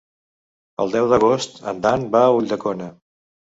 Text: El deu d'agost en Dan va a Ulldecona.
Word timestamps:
El 0.83 0.89
deu 0.95 1.09
d'agost 1.11 1.61
en 1.73 1.85
Dan 1.85 2.09
va 2.17 2.25
a 2.31 2.35
Ulldecona. 2.41 2.91